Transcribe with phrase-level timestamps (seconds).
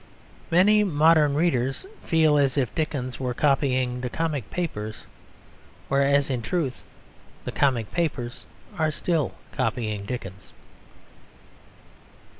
[0.49, 5.03] Many modern readers feel as if Dickens were copying the comic papers,
[5.89, 6.83] whereas in truth
[7.45, 8.47] the comic papers
[8.79, 10.53] are still copying Dickens.